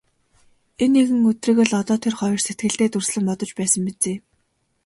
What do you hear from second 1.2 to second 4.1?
өдрийг л одоо тэр хоёр сэтгэлдээ дүрслэн бодож байсан биз